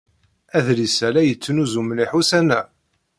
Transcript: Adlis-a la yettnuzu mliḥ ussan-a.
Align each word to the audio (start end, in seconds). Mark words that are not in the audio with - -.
Adlis-a 0.57 1.09
la 1.13 1.21
yettnuzu 1.23 1.81
mliḥ 1.83 2.11
ussan-a. 2.19 2.61